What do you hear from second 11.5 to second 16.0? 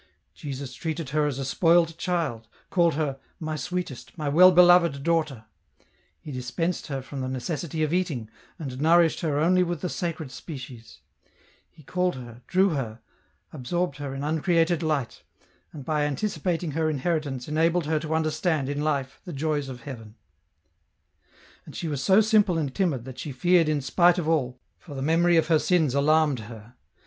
He called her, drew her, absorbed her in uncreated light, and